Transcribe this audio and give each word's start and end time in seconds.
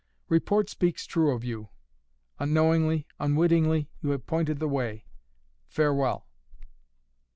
"Report 0.29 0.67
speaks 0.67 1.05
true 1.05 1.29
of 1.29 1.43
you. 1.43 1.69
Unknowingly, 2.39 3.05
unwittingly 3.19 3.91
you 4.01 4.09
have 4.09 4.25
pointed 4.25 4.57
the 4.57 4.67
way. 4.67 5.05
Farewell!" 5.67 6.27